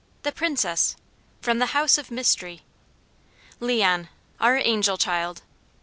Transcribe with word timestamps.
THE 0.23 0.31
PRINCESS, 0.31 0.95
From 1.41 1.59
the 1.59 1.77
House 1.77 1.99
of 1.99 2.09
Mystery. 2.09 2.63
LEON, 3.59 4.09
Our 4.39 4.57
Angel 4.57 4.97
Child. 4.97 5.43